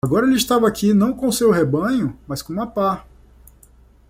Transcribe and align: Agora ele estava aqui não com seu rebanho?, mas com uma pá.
Agora 0.03 0.25
ele 0.25 0.35
estava 0.35 0.67
aqui 0.67 0.95
não 0.95 1.13
com 1.13 1.31
seu 1.31 1.51
rebanho?, 1.51 2.17
mas 2.27 2.41
com 2.41 2.51
uma 2.51 2.65
pá. 2.65 3.05